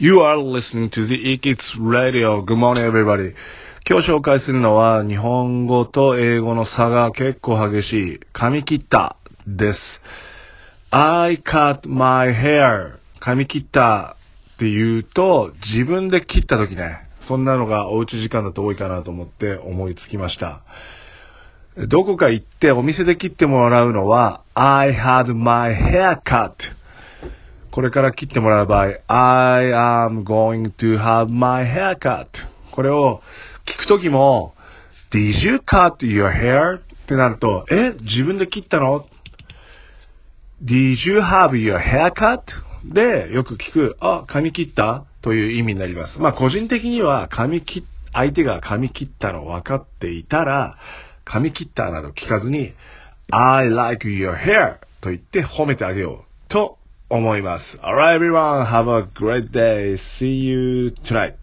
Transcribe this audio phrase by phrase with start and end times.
[0.00, 2.40] You are listening to the Ikits Radio.
[2.42, 3.34] Good morning, everybody.
[3.84, 9.16] 今日紹介するのは日本語と英語の差が結構激しい髪切った
[9.48, 9.78] です。
[10.92, 14.14] I cut my hair 髪切った
[14.54, 20.62] って言うと自分で切った時ね、そんなのがおうち時間だと多いかなと思って思いつきました。
[21.88, 26.52] どこか行ってお店で切ってもらうのは I had my hair cut
[27.78, 32.26] これから切ってもらう場合、I am going to have my haircut.
[32.72, 33.22] これを
[33.72, 34.52] 聞くときも、
[35.12, 36.78] Did you cut your hair?
[36.80, 39.06] ってなると、え自分で切ったの
[40.64, 42.40] ?Did you have your haircut?
[42.92, 45.04] で、よく聞く、あ、髪切った？
[45.22, 46.18] という意味になります。
[46.18, 50.78] まあ、個人的には、髪切、相手が髪切ったの分かっていたら、
[51.24, 52.72] 髪切ったなど聞かずに、
[53.30, 56.77] I like your hair と言って褒めてあげようと
[57.09, 57.63] 思います。
[57.77, 59.97] Alright everyone, have a great day.
[60.19, 61.35] See you tonight.